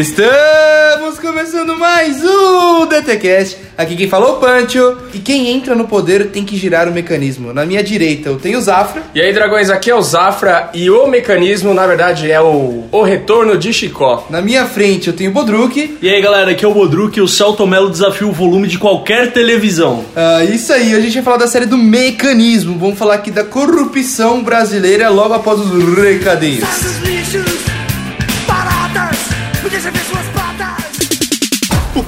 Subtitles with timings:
[0.00, 3.56] Estamos começando mais um DTCast.
[3.78, 4.98] Aqui quem falou é o Pancho.
[5.14, 7.54] E quem entra no poder tem que girar o mecanismo.
[7.54, 9.04] Na minha direita eu tenho o Zafra.
[9.14, 13.02] E aí, dragões, aqui é o Zafra e o mecanismo, na verdade, é o, o
[13.02, 14.26] retorno de Chicó.
[14.28, 15.96] Na minha frente eu tenho o Bodruk.
[16.02, 18.76] E aí galera, aqui é o Bodruk e o Celto Melo desafia o volume de
[18.76, 20.04] qualquer televisão.
[20.14, 22.78] Ah, isso aí, a gente vai falar da série do mecanismo.
[22.78, 26.68] Vamos falar aqui da corrupção brasileira logo após os recadinhos.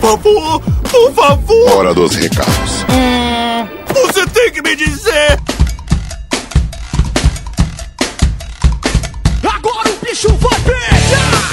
[0.00, 2.84] Favor, por favor, Hora dos recados.
[3.94, 5.38] você tem que me dizer.
[9.42, 11.50] Agora o bicho vai pegar.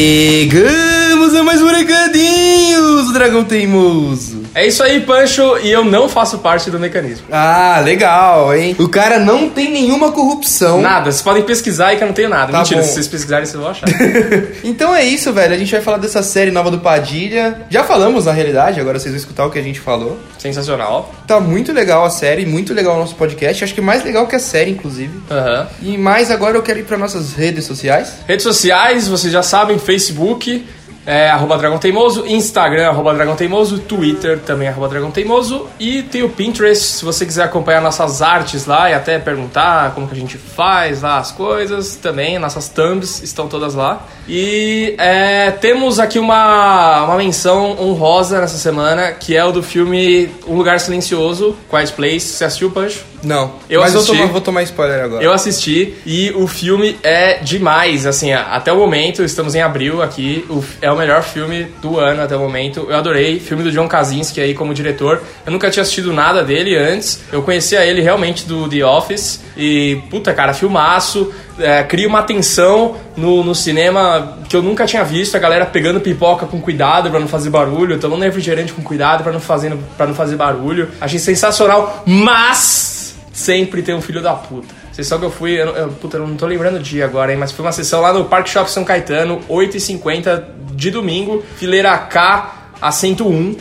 [0.00, 4.39] Chegamos a mais um recadinhos, o Dragão Teimoso.
[4.54, 7.26] É isso aí, Pancho, e eu não faço parte do mecanismo.
[7.30, 8.74] Ah, legal, hein?
[8.78, 10.80] O cara não tem nenhuma corrupção.
[10.80, 12.50] Nada, vocês podem pesquisar aí que eu não tenho nada.
[12.50, 12.86] Tá Mentira, bom.
[12.86, 13.86] se vocês pesquisarem, vocês vão achar.
[14.64, 15.54] Então é isso, velho.
[15.54, 17.62] A gente vai falar dessa série nova do Padilha.
[17.70, 20.18] Já falamos, na realidade, agora vocês vão escutar o que a gente falou.
[20.38, 21.14] Sensacional.
[21.26, 23.62] Tá muito legal a série, muito legal o nosso podcast.
[23.62, 25.20] Acho que mais legal que a série, inclusive.
[25.30, 25.68] Aham.
[25.82, 28.14] E mais agora eu quero ir para nossas redes sociais.
[28.26, 30.64] Redes sociais, vocês já sabem, Facebook,
[31.10, 36.22] é, arroba Dragão Teimoso, Instagram, arroba Dragão Teimoso, Twitter também, arroba Dragão Teimoso, e tem
[36.22, 40.16] o Pinterest, se você quiser acompanhar nossas artes lá e até perguntar como que a
[40.16, 44.06] gente faz lá as coisas, também, nossas thumbs estão todas lá.
[44.28, 50.30] E é, temos aqui uma, uma menção honrosa nessa semana, que é o do filme
[50.46, 52.28] Um Lugar Silencioso, Quiet Place.
[52.28, 53.09] Você assistiu, Pancho?
[53.22, 53.52] Não.
[53.68, 54.12] Eu Mas assisti.
[54.12, 55.22] eu tomar- vou tomar spoiler agora.
[55.22, 60.44] Eu assisti e o filme é demais, assim, até o momento, estamos em abril aqui,
[60.48, 62.86] o é o melhor filme do ano até o momento.
[62.88, 65.22] Eu adorei, filme do John Krasinski aí como diretor.
[65.44, 67.20] Eu nunca tinha assistido nada dele antes.
[67.32, 71.32] Eu conhecia ele realmente do The Office e puta, cara, filmaço.
[71.58, 76.00] É, cria uma tensão no, no cinema que eu nunca tinha visto, a galera pegando
[76.00, 80.06] pipoca com cuidado pra não fazer barulho, tomando refrigerante com cuidado pra não fazer, pra
[80.06, 80.88] não fazer barulho.
[80.98, 82.89] Achei sensacional, mas
[83.40, 84.68] sempre tem um filho da puta.
[84.92, 87.32] Vocês sabem que eu fui, eu, eu, puta, eu não tô lembrando o dia agora,
[87.32, 91.96] hein, mas foi uma sessão lá no Park Shop São Caetano, 8h50 de domingo, fileira
[91.96, 93.56] K, assento 1.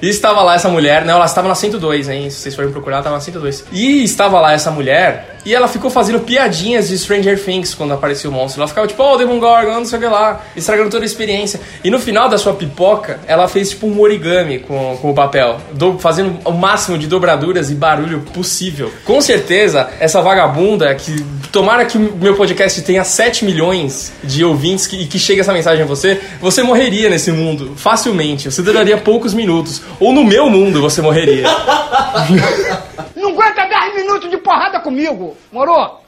[0.00, 2.30] E estava lá essa mulher, não, ela estava na 102, hein?
[2.30, 3.64] Se vocês forem procurar, ela estava na 102.
[3.72, 8.30] E estava lá essa mulher, e ela ficou fazendo piadinhas de Stranger Things quando apareceu
[8.30, 8.60] o monstro.
[8.60, 11.60] Ela ficava tipo, oh, Demon Gorgon, não sei o que lá, estragando toda a experiência.
[11.82, 15.58] E no final da sua pipoca, ela fez tipo um origami com, com o papel,
[15.72, 18.92] do- fazendo o máximo de dobraduras e barulho possível.
[19.04, 21.24] Com certeza, essa vagabunda que.
[21.50, 25.82] Tomara que o meu podcast tenha 7 milhões de ouvintes e que chegue essa mensagem
[25.82, 28.50] a você, você morreria nesse mundo facilmente.
[28.50, 29.80] Você duraria poucos minutos.
[30.00, 31.46] Ou no meu mundo você morreria.
[33.16, 35.98] Não aguenta 10 minutos de porrada comigo, moro?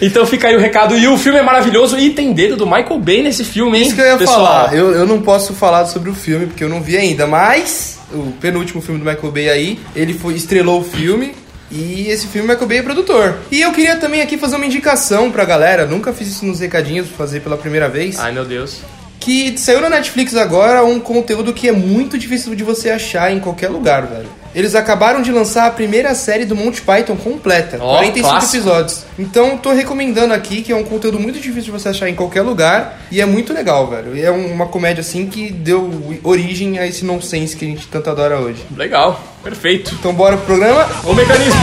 [0.00, 0.96] Então fica aí o recado.
[0.96, 3.86] E o filme é maravilhoso e tem dedo do Michael Bay nesse filme, hein?
[3.86, 4.44] Isso que eu ia pessoal?
[4.44, 4.74] falar.
[4.74, 8.32] Eu, eu não posso falar sobre o filme porque eu não vi ainda, mas o
[8.40, 11.34] penúltimo filme do Michael Bay aí, ele foi, estrelou o filme.
[11.70, 13.38] E esse filme o Michael Bay é produtor.
[13.50, 15.86] E eu queria também aqui fazer uma indicação pra galera.
[15.86, 18.18] Nunca fiz isso nos recadinhos, vou fazer pela primeira vez.
[18.18, 18.80] Ai, meu Deus.
[19.20, 23.38] Que saiu na Netflix agora um conteúdo que é muito difícil de você achar em
[23.38, 24.28] qualquer lugar, velho.
[24.52, 28.56] Eles acabaram de lançar a primeira série do Monty Python completa, Ó, 45 clássico.
[28.56, 29.02] episódios.
[29.16, 32.42] Então, tô recomendando aqui, que é um conteúdo muito difícil de você achar em qualquer
[32.42, 34.16] lugar e é muito legal, velho.
[34.16, 37.86] E é um- uma comédia assim que deu origem a esse nonsense que a gente
[37.86, 38.64] tanto adora hoje.
[38.76, 39.22] Legal.
[39.44, 39.94] Perfeito.
[40.00, 40.84] Então, bora pro programa.
[41.04, 41.60] O mecanismo.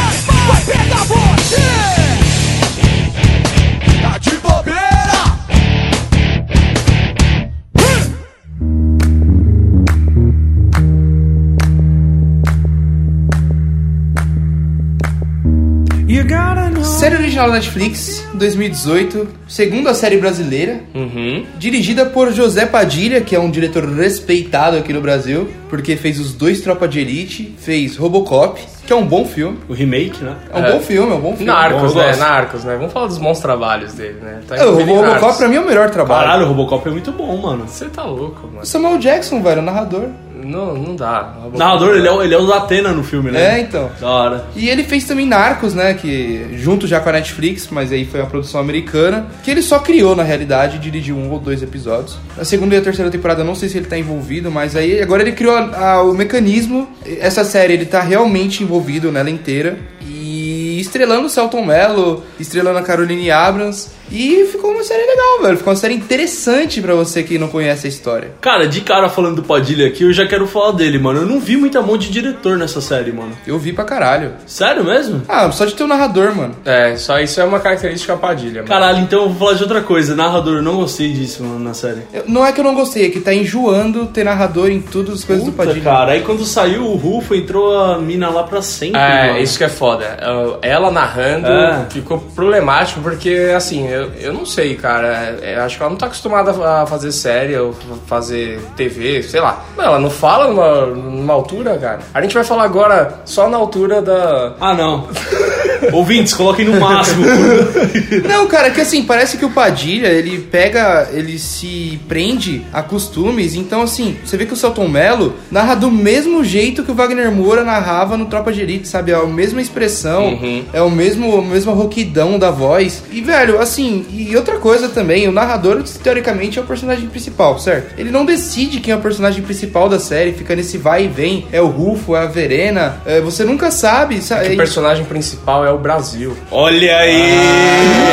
[17.37, 21.45] Original da Netflix, 2018, segunda série brasileira, Uhum.
[21.59, 26.33] dirigida por José Padilha, que é um diretor respeitado aqui no Brasil, porque fez os
[26.33, 29.59] dois Tropa de Elite, fez Robocop, que é um bom filme.
[29.69, 30.35] O remake, né?
[30.51, 30.71] É um É.
[30.71, 31.45] bom filme, é um bom filme.
[31.45, 32.15] Narcos, eu né?
[32.15, 32.75] Narcos, né?
[32.77, 34.39] Vamos falar dos bons trabalhos dele, né?
[34.47, 35.37] Tá É, o Robocop Narcos.
[35.37, 36.25] pra mim é o melhor trabalho.
[36.25, 37.65] Caralho, o Robocop é muito bom, mano.
[37.67, 38.65] Você tá louco, mano.
[38.65, 40.05] Samuel Jackson, velho, o narrador.
[40.39, 41.33] Não, não dá.
[41.35, 43.57] Robocop O narrador, ele é, o- ele é o da Atena no filme, né?
[43.57, 43.89] É, então.
[43.99, 44.45] Da hora.
[44.55, 45.93] E ele fez também Narcos, né?
[45.95, 49.25] Que junto já com a Netflix, mas aí foi uma produção americana.
[49.43, 52.17] Que ele só criou, na realidade, dirigiu um ou dois episódios.
[52.39, 55.01] A segunda e a terceira temporada, eu não sei se ele tá envolvido, mas aí
[55.01, 56.87] agora ele criou a- a- o mecanismo.
[57.19, 58.76] Essa série ele tá realmente envolvido
[59.11, 59.77] nela inteira.
[60.01, 63.96] E estrelando o Celton Mello, estrelando a Caroline Abrams.
[64.11, 65.57] E ficou uma série legal, velho.
[65.57, 68.31] Ficou uma série interessante pra você que não conhece a história.
[68.41, 71.21] Cara, de cara falando do Padilha aqui, eu já quero falar dele, mano.
[71.21, 73.31] Eu não vi muita mão de diretor nessa série, mano.
[73.45, 74.31] Eu vi pra caralho.
[74.45, 75.21] Sério mesmo?
[75.27, 76.55] Ah, só de ter um narrador, mano.
[76.65, 78.67] É, só isso é uma característica Padilha, mano.
[78.67, 80.15] Caralho, então eu vou falar de outra coisa.
[80.15, 82.01] Narrador, eu não gostei disso, mano, na série.
[82.13, 85.15] Eu- Não é que eu não gostei, é que tá enjoando ter narrador em todas
[85.19, 85.83] as coisas do Puta, Padilha.
[85.83, 86.11] cara.
[86.13, 89.39] Aí quando saiu o Rufo, entrou a mina lá pra sempre, É, mano.
[89.39, 90.17] isso que é foda.
[90.21, 91.85] Eu- Ela narrando É.
[91.89, 95.37] ficou problemático porque, assim, eu, eu não sei, cara.
[95.41, 99.65] É, acho que ela não tá acostumada a fazer série ou fazer TV, sei lá.
[99.77, 101.99] Não, ela não fala numa, numa altura, cara.
[102.13, 104.55] A gente vai falar agora só na altura da.
[104.59, 105.07] Ah, não.
[105.91, 107.25] Ouvintes, coloquem no máximo.
[108.27, 113.55] Não, cara, que assim, parece que o Padilha, ele pega, ele se prende a costumes.
[113.55, 117.31] Então, assim, você vê que o Celton Mello narra do mesmo jeito que o Wagner
[117.31, 119.11] Moura narrava no Tropa de Elite, sabe?
[119.11, 120.39] É a mesma expressão,
[120.73, 123.03] é o mesmo, a mesma rouquidão da voz.
[123.11, 127.93] E, velho, assim, e outra coisa também, o narrador, teoricamente, é o personagem principal, certo?
[127.97, 131.47] Ele não decide quem é o personagem principal da série, fica nesse vai e vem.
[131.51, 134.53] É o Rufo, é a Verena, é, você nunca sabe, sabe?
[134.53, 136.35] O personagem principal é o Brasil.
[136.51, 137.37] Olha aí!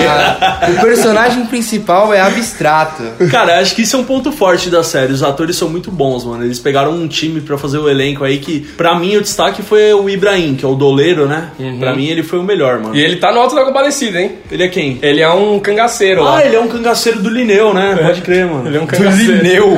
[0.09, 3.03] Ah, o personagem principal é abstrato.
[3.31, 5.13] Cara, acho que isso é um ponto forte da série.
[5.13, 6.45] Os atores são muito bons, mano.
[6.45, 9.93] Eles pegaram um time pra fazer o elenco aí que, pra mim, o destaque foi
[9.93, 11.51] o Ibrahim, que é o doleiro, né?
[11.79, 12.95] Pra mim, ele foi o melhor, mano.
[12.95, 14.33] E ele tá no alto da compadecida, hein?
[14.51, 14.99] Ele é quem?
[15.03, 16.37] Ele é um cangaceiro lá.
[16.37, 17.97] Ah, ele é um cangaceiro do Lineu, né?
[18.01, 18.69] Pode crer, mano.
[18.69, 19.33] Ele é um cangaceiro.
[19.33, 19.77] É, do Lineu.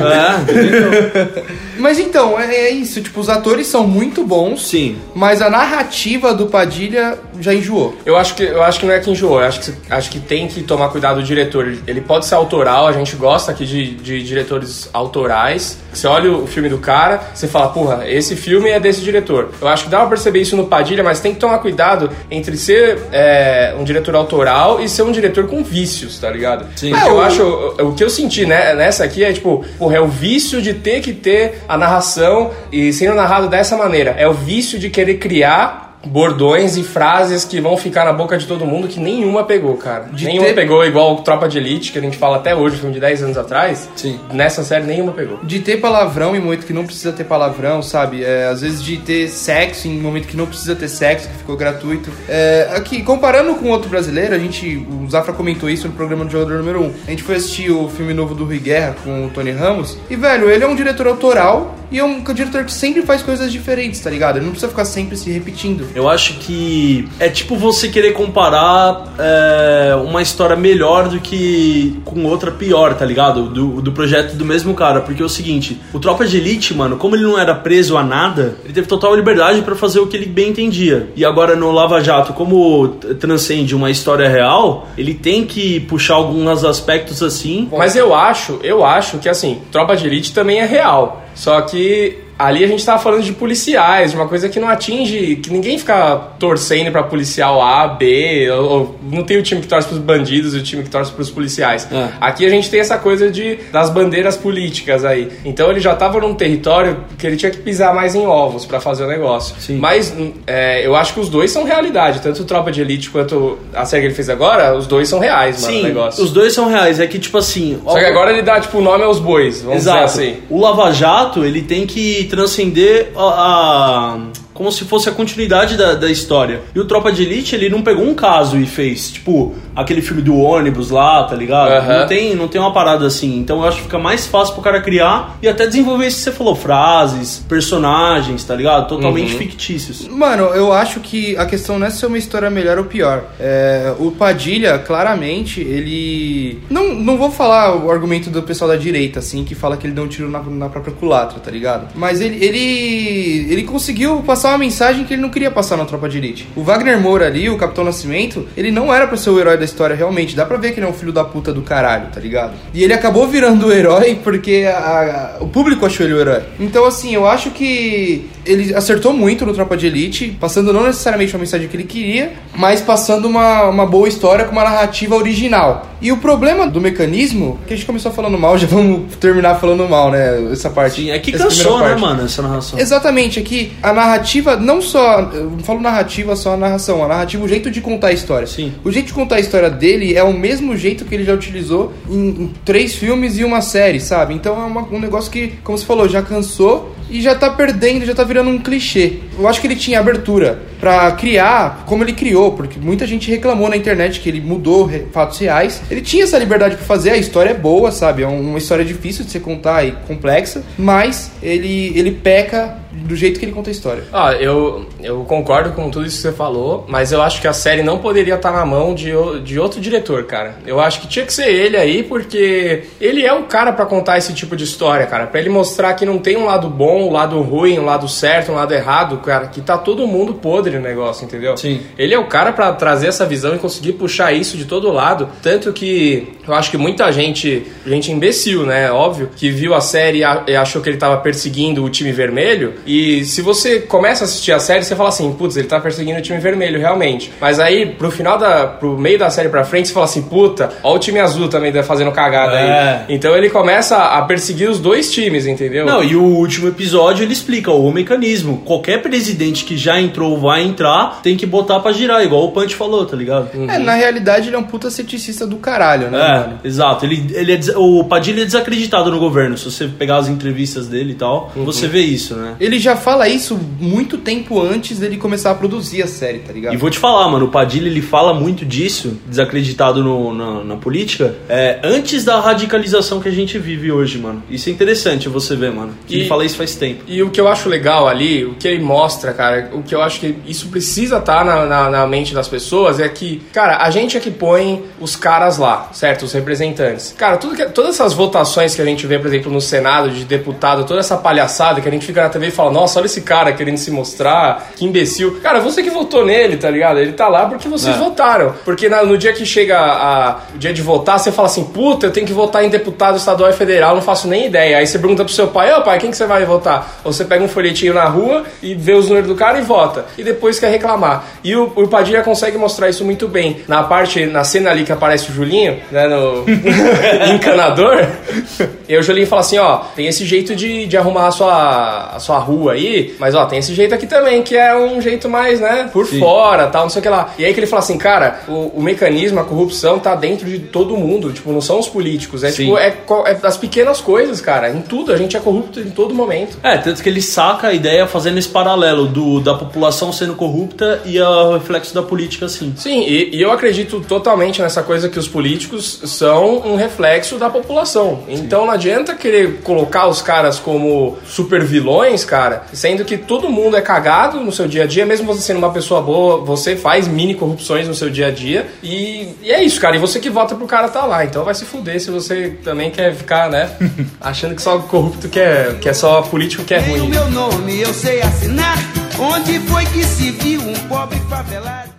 [1.79, 3.01] Mas então, é, é isso.
[3.01, 4.67] Tipo, os atores são muito bons.
[4.67, 4.97] Sim.
[5.15, 7.95] Mas a narrativa do Padilha já enjoou.
[8.05, 10.19] Eu acho que eu acho que não é que enjoou, eu acho que acho que
[10.19, 11.67] tem que tomar cuidado o diretor.
[11.87, 15.77] Ele- pode ser autoral, a gente gosta aqui de, de diretores autorais.
[15.91, 19.49] Você olha o filme do cara, você fala, porra, esse filme é desse diretor.
[19.59, 22.55] Eu acho que dá pra perceber isso no Padilha, mas tem que tomar cuidado entre
[22.55, 26.65] ser é, um diretor autoral e ser um diretor com vícios, tá ligado?
[26.77, 26.91] Sim.
[26.91, 29.65] Porque É, eu o- acho, o, o que eu senti né, nessa aqui é tipo,
[29.77, 34.11] porra, é o vício de ter que ter a narração e sendo narrado dessa maneira.
[34.11, 38.45] É o vício de querer criar bordões e frases que vão ficar na boca de
[38.47, 40.05] todo mundo que nenhuma pegou, cara.
[40.11, 42.93] De nenhuma ter- pegou igual Tropa de Elite, que a gente fala até hoje, filme
[42.93, 43.89] de 10 anos atrás.
[43.95, 44.19] Sim.
[44.31, 45.39] Nessa série nenhuma pegou.
[45.43, 48.23] De ter palavrão em momento que não precisa ter palavrão, sabe?
[48.23, 51.55] É, às vezes de ter sexo em momento que não precisa ter sexo, que ficou
[51.57, 52.11] gratuito.
[52.27, 54.77] É, aqui, comparando com outro brasileiro, a gente.
[54.77, 56.93] O Zafra comentou isso no programa do Jogador Número 1.
[57.07, 59.97] A gente foi assistir o filme novo do Rui Guerra com o Tony Ramos.
[60.09, 63.51] E, velho, ele é um diretor autoral e é um diretor que sempre faz coisas
[63.51, 64.37] diferentes, tá ligado?
[64.37, 65.87] Ele não precisa ficar sempre se repetindo.
[65.97, 72.23] Eu acho que é tipo você querer comparar é, uma história melhor do que com
[72.25, 73.49] outra pior, tá ligado?
[73.49, 75.01] Do, do projeto do mesmo cara.
[75.01, 78.03] Porque é o seguinte, o Tropa de Elite, mano, como ele não era preso a
[78.03, 81.09] nada, ele teve total liberdade pra fazer o que ele bem entendia.
[81.15, 82.89] E agora no Lava Jato, como
[83.19, 87.67] transcende uma história real, ele tem que puxar alguns aspectos assim.
[87.75, 91.23] Mas eu acho, eu acho que assim, Tropa de Elite também é real.
[91.33, 95.37] Só que ali a gente tava falando de policiais, de uma coisa que não atinge,
[95.37, 99.67] que ninguém fica torcendo pra policial A, B, ou, ou não tem o time que
[99.67, 101.87] torce pros bandidos e o time que torce pros policiais.
[101.91, 102.09] É.
[102.19, 105.29] Aqui a gente tem essa coisa de das bandeiras políticas aí.
[105.43, 108.79] Então ele já tava num território que ele tinha que pisar mais em ovos pra
[108.79, 109.55] fazer o negócio.
[109.59, 109.77] Sim.
[109.77, 110.13] Mas
[110.45, 113.85] é, eu acho que os dois são realidade, tanto o Tropa de Elite quanto a
[113.85, 116.23] série que ele fez agora, os dois são reais, mano, o Sim, negócio.
[116.23, 116.99] os dois são reais.
[116.99, 117.79] É que, tipo assim.
[117.83, 120.05] Só que agora ele dá, tipo, o nome aos bois, vamos Exato.
[120.05, 120.37] dizer assim.
[120.49, 125.93] O Lava Jato, ele tem que transcender a, a- como se fosse a continuidade da,
[125.93, 126.61] da história.
[126.73, 130.21] E o Tropa de Elite, ele não pegou um caso e fez, tipo, aquele filme
[130.21, 131.71] do ônibus lá, tá ligado?
[131.71, 131.99] Aham.
[131.99, 133.37] Não, tem, não tem uma parada assim.
[133.37, 136.23] Então eu acho que fica mais fácil pro cara criar e até desenvolver isso que
[136.23, 138.87] você falou, frases, personagens, tá ligado?
[138.87, 139.37] Totalmente Uhum.
[139.37, 140.07] fictícios.
[140.07, 143.25] Mano, eu acho que a questão não é ser uma história melhor ou pior.
[143.39, 146.59] É, o Padilha, claramente, ele.
[146.69, 149.93] Não, não vou falar o argumento do pessoal da direita, assim, que fala que ele
[149.93, 151.89] deu um tiro na, na própria culatra, tá ligado?
[151.95, 153.47] Mas ele, ele.
[153.51, 156.47] Ele conseguiu passar uma mensagem que ele não queria passar na Tropa de Elite.
[156.55, 159.65] O Wagner Moura ali, o Capitão Nascimento, ele não era pra ser o herói da
[159.65, 160.35] história realmente.
[160.35, 162.53] Dá pra ver que ele é um filho da puta do caralho, tá ligado?
[162.73, 166.41] E ele acabou virando o herói porque a- a- o público achou ele o herói.
[166.59, 171.33] Então, assim, eu acho que ele acertou muito no Tropa de Elite, passando não necessariamente
[171.35, 175.87] uma mensagem que ele queria, mas passando uma, uma boa história com uma narrativa original.
[176.01, 179.87] E o problema do mecanismo, que a gente começou falando mal, já vamos terminar falando
[179.89, 180.51] mal, né?
[180.51, 181.01] Essa parte.
[181.01, 182.79] Sim, é que cansou, né, mano, essa narração.
[182.79, 185.21] Exatamente, é que a narrativa, não só.
[185.33, 188.47] Eu não falo narrativa só a narração, a narrativa, o jeito de contar a história.
[188.47, 188.73] Sim.
[188.83, 191.91] O jeito de contar a história dele é o mesmo jeito que ele já utilizou
[192.09, 194.33] em, em três filmes e uma série, sabe?
[194.33, 198.05] Então é uma- um negócio que, como você falou, já cansou e já tá perdendo,
[198.05, 199.19] já tá virando um clichê.
[199.37, 203.69] eu acho que ele tinha abertura pra criar como ele criou, porque muita gente reclamou
[203.69, 205.81] na internet que ele mudou fatos reais.
[205.89, 208.23] Ele tinha essa liberdade pra fazer, a história é boa, sabe?
[208.23, 213.39] É uma história difícil de se contar e complexa, mas ele, ele peca do jeito
[213.39, 214.03] que ele conta a história.
[214.11, 217.53] Ah, eu, eu concordo com tudo isso que você falou, mas eu acho que a
[217.53, 219.11] série não poderia estar na mão de,
[219.43, 220.55] de outro diretor, cara.
[220.65, 224.17] Eu acho que tinha que ser ele aí, porque ele é o cara pra contar
[224.17, 225.27] esse tipo de história, cara.
[225.27, 228.51] Pra ele mostrar que não tem um lado bom, um lado ruim, um lado certo,
[228.51, 229.47] um lado errado, cara.
[229.47, 231.57] Que tá todo mundo podre no negócio, entendeu?
[231.57, 231.81] Sim.
[231.97, 235.29] Ele é o cara pra trazer essa visão e conseguir puxar isso de todo lado.
[235.41, 238.91] Tanto que eu acho que muita gente, gente imbecil, né?
[238.91, 242.75] Óbvio, que viu a série e e achou que ele tava perseguindo o time vermelho.
[242.87, 246.19] E se você começa a assistir a série, você fala assim, putz, ele tá perseguindo
[246.19, 247.31] o time vermelho, realmente.
[247.39, 248.65] Mas aí, pro final da.
[248.67, 251.71] pro meio da série pra frente, você fala assim, puta, ó o time azul também
[251.71, 253.05] tá fazendo cagada É.
[253.07, 253.15] aí.
[253.15, 255.85] Então ele começa a perseguir os dois times, entendeu?
[255.85, 258.61] Não, e o último episódio ele explica o mecanismo.
[258.65, 262.51] Qualquer presidente que já entrou ou vai entrar tem que botar pra girar, igual o
[262.51, 263.49] Punch falou, tá ligado?
[263.69, 266.17] É, na realidade ele é um puta ceticista do caralho, né?
[266.19, 266.59] É, mano?
[266.63, 267.05] exato.
[267.05, 269.57] Ele, ele é o Padilha é desacreditado no governo.
[269.57, 272.55] Se você pegar as entrevistas dele e tal, você vê isso, né?
[272.59, 276.73] Ele já fala isso muito tempo antes dele começar a produzir a série, tá ligado?
[276.73, 280.75] E vou te falar, mano, o Padilha ele fala muito disso, desacreditado no- na, na
[280.75, 284.43] política, é, antes da radicalização que a gente vive hoje, mano.
[284.49, 285.93] Isso é interessante você ver, mano.
[286.05, 287.03] Que E- ele fala isso faz tempo.
[287.07, 290.01] E o que eu acho legal ali, o que ele mostra, cara, o que eu
[290.01, 293.89] acho que isso precisa estar na, na, na mente das pessoas é que, cara, a
[293.89, 296.23] gente é que põe os caras lá, certo?
[296.25, 297.13] Os representantes.
[297.17, 300.25] Cara, tudo que, todas essas votações que a gente vê, por exemplo, no Senado, de
[300.25, 303.53] deputado, toda essa palhaçada que a gente fica na TV fala, nossa, olha esse cara
[303.53, 305.39] querendo se mostrar, que imbecil.
[305.41, 306.99] Cara, você que votou nele, tá ligado?
[306.99, 307.99] Ele tá lá porque vocês É.
[307.99, 308.53] votaram.
[308.65, 312.07] Porque na- no dia que chega a- o dia de votar, você fala assim, puta,
[312.07, 314.77] eu tenho que votar em deputado estadual e federal, não faço nem ideia.
[314.79, 316.99] Aí você pergunta pro seu pai, ô pai, quem que você vai votar?
[317.03, 320.05] Ou você pega um folhetinho na rua e vê os números do cara e vota.
[320.17, 321.23] E depois quer reclamar.
[321.43, 323.61] E o, o Padilha consegue mostrar isso muito bem.
[323.67, 326.43] Na parte, na cena ali que aparece o Julinho, né, no
[327.33, 328.05] encanador,
[328.87, 332.19] e o Julinho fala assim, ó, tem esse jeito de, de arrumar a sua, a
[332.19, 335.59] sua rua aí, mas ó, tem esse jeito aqui também, que é um jeito mais,
[335.59, 337.33] né, por fora, tal, não sei o que lá.
[337.37, 340.59] E aí que ele fala assim, cara, o, o mecanismo, a corrupção tá dentro de
[340.59, 342.65] todo mundo, tipo, não são os políticos, é Sim.
[342.65, 346.13] tipo, é, é das pequenas coisas, cara, em tudo, a gente é corrupto em todo
[346.13, 346.57] momento.
[346.63, 351.01] É, tanto que ele saca a ideia fazendo esse paralelo do, da população sendo corrupta
[351.05, 352.73] e o reflexo da política, assim.
[352.75, 357.49] Sim, e, e eu acredito totalmente nessa coisa que os políticos são um reflexo da
[357.49, 358.23] população.
[358.27, 362.36] Então não adianta querer colocar os caras como super vilões, cara,
[362.73, 365.71] sendo que todo mundo é cagado no seu dia a dia, mesmo você sendo uma
[365.71, 368.67] pessoa boa, você faz mini corrupções no seu dia a dia.
[368.83, 369.95] E, e é isso, cara.
[369.95, 371.25] E você que vota pro cara tá lá.
[371.25, 373.69] Então vai se fuder se você também quer ficar, né,
[374.21, 377.09] achando que só corrupto que é, que é só político que é Tem o ruim.
[377.09, 378.77] meu nome, eu sei assinar.
[379.19, 381.89] Onde foi que se viu um pobre favelado?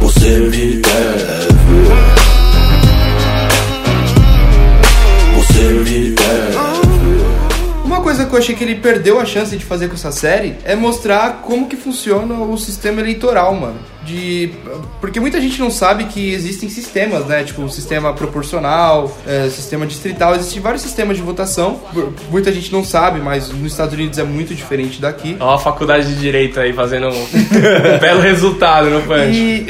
[0.00, 2.15] Você me deve.
[8.16, 10.74] Coisa que eu achei que ele perdeu a chance de fazer com essa série é
[10.74, 13.76] mostrar como que funciona o sistema eleitoral, mano.
[14.04, 14.52] De...
[15.00, 17.42] Porque muita gente não sabe que existem sistemas, né?
[17.42, 21.80] Tipo, sistema proporcional, é, sistema distrital, existem vários sistemas de votação.
[22.30, 25.36] Muita gente não sabe, mas nos Estados Unidos é muito diferente daqui.
[25.40, 29.36] Ó, a faculdade de direito aí fazendo um, um belo resultado no punch.
[29.36, 29.66] E...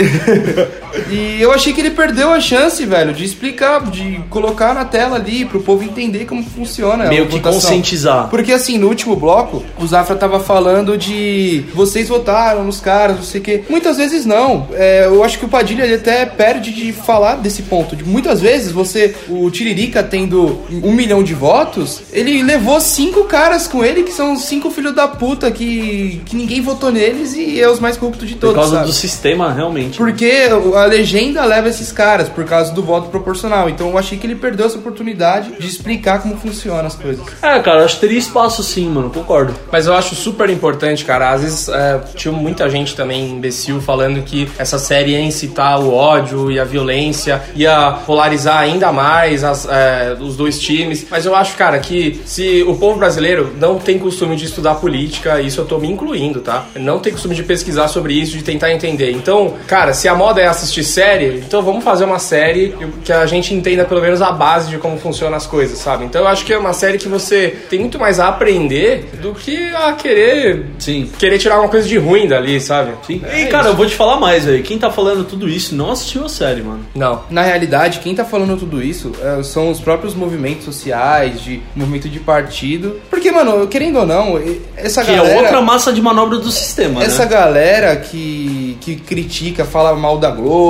[1.10, 5.16] e eu achei que ele perdeu a chance, velho, de explicar, de colocar na tela
[5.16, 7.60] ali pro povo entender como funciona Meio a que votação.
[7.60, 8.28] conscientizar.
[8.28, 13.22] Porque assim, no último bloco, o Zafra tava falando de vocês votaram nos caras, não
[13.24, 13.62] sei o quê.
[13.68, 14.68] Muitas vezes não.
[14.72, 17.94] É, eu acho que o Padilha ele até perde de falar desse ponto.
[17.96, 23.66] De muitas vezes você, o Tiririca tendo um milhão de votos, ele levou cinco caras
[23.66, 27.68] com ele que são cinco filhos da puta que, que ninguém votou neles e é
[27.68, 28.56] os mais corruptos de Por todos.
[28.56, 28.86] causa sabe?
[28.86, 29.96] do sistema, realmente.
[29.98, 33.68] Porque a legenda leva esses caras por causa do voto proporcional.
[33.68, 37.24] Então eu achei que ele perdeu essa oportunidade de explicar como funcionam as coisas.
[37.42, 39.54] É, cara, acho que teria espaço sim, mano, concordo.
[39.70, 41.30] Mas eu acho super importante, cara.
[41.30, 45.92] Às vezes é, tinha muita gente também imbecil falando que essa série ia incitar o
[45.92, 51.06] ódio e a violência, ia polarizar ainda mais as, é, os dois times.
[51.10, 55.40] Mas eu acho, cara, que se o povo brasileiro não tem costume de estudar política,
[55.40, 56.66] isso eu tô me incluindo, tá?
[56.76, 59.12] Não tem costume de pesquisar sobre isso, de tentar entender.
[59.12, 63.26] Então, cara, se a moda é assistir série, então vamos fazer uma série que a
[63.26, 66.04] gente entenda pelo menos a base de como funcionam as coisas, sabe?
[66.04, 69.34] Então eu acho que é uma série que você tem muito mais a aprender do
[69.34, 71.10] que a querer Sim.
[71.18, 72.92] querer tirar uma coisa de ruim dali, sabe?
[73.06, 73.22] Sim.
[73.24, 73.72] É e, cara, isso.
[73.72, 74.62] eu vou te falar mais, velho.
[74.62, 76.84] Quem tá falando tudo isso não assistiu a série, mano.
[76.94, 77.22] Não.
[77.30, 82.08] Na realidade, quem tá falando tudo isso é, são os próprios movimentos sociais, de movimento
[82.08, 83.00] de partido.
[83.10, 84.40] Porque, mano, querendo ou não,
[84.76, 85.34] essa Que galera.
[85.34, 87.30] é outra massa de manobra do sistema, Essa né?
[87.30, 90.65] galera que, que critica, fala mal da Globo,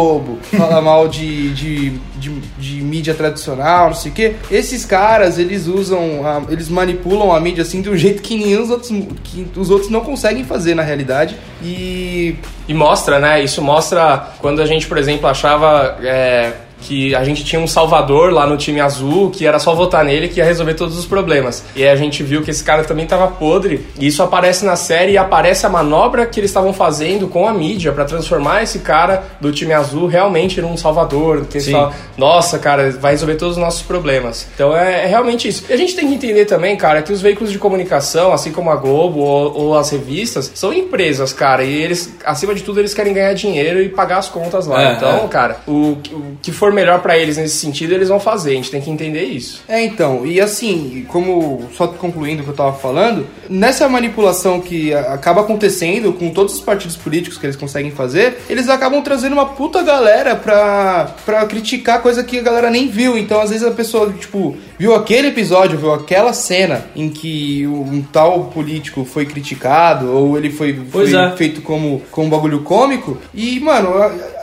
[0.56, 4.34] fala mal de, de, de, de mídia tradicional, não sei o quê.
[4.50, 8.62] Esses caras, eles usam, a- eles manipulam a mídia assim de um jeito que nenhum
[8.62, 8.90] os outros,
[9.24, 11.36] que os outros não conseguem fazer na realidade.
[11.62, 12.36] E
[12.68, 13.42] E mostra, né?
[13.44, 18.32] Isso mostra quando a gente, por exemplo, achava é, que a gente tinha um salvador
[18.32, 21.64] lá no time azul, que era só votar nele que ia resolver todos os problemas.
[21.74, 23.86] E aí a gente viu que esse cara também tava podre.
[23.98, 27.52] E isso aparece na série e aparece a manobra que eles estavam fazendo com a
[27.52, 31.46] mídia pra transformar esse cara do time azul realmente num salvador.
[31.46, 34.46] Que eles falam, nossa, cara, vai resolver todos os nossos problemas.
[34.54, 35.64] Então é, é realmente isso.
[35.68, 38.70] E a gente tem que entender também, cara, que os veículos de comunicação, assim como
[38.70, 42.94] a Globo ou, ou as revistas, são empresas, cara, e eles, acima de tudo, eles
[42.94, 44.90] querem ganhar dinheiro e pagar as contas lá.
[44.90, 45.28] É, então, é.
[45.28, 48.52] cara, o, o que for melhor pra eles nesse sentido, eles vão fazer.
[48.52, 49.62] A gente tem que entender isso.
[49.68, 54.92] É, então, e assim, como só concluindo o que eu tava falando, nessa manipulação que
[54.92, 59.46] acaba acontecendo com todos os partidos políticos que eles conseguem fazer, eles acabam trazendo uma
[59.46, 63.16] puta galera pra, pra criticar coisa que a galera nem viu.
[63.16, 68.02] Então, às vezes a pessoa, tipo, viu aquele episódio, viu aquela cena em que um
[68.02, 71.30] tal político foi criticado, ou ele foi, foi é.
[71.32, 73.90] feito como, como um bagulho cômico, e, mano,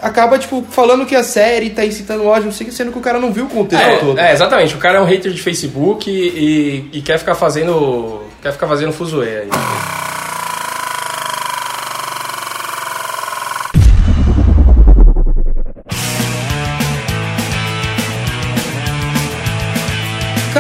[0.02, 3.20] acaba, tipo, falando que a série tá incitando ódio, não sei sendo que o cara
[3.20, 4.20] não viu o contexto todo.
[4.20, 4.76] É, é, exatamente.
[4.76, 8.22] O cara é um hater de Facebook e, e quer ficar fazendo.
[8.42, 10.03] Quer ficar fazendo fuzuê aí.